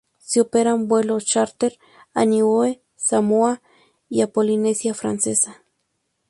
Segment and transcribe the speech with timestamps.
[0.17, 1.77] Se operan vuelos chárter
[2.15, 3.61] a Niue, Samoa
[4.09, 5.61] y la Polinesia Francesa.